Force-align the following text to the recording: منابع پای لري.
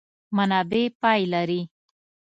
منابع 0.37 0.83
پای 1.01 1.21
لري. 1.33 1.61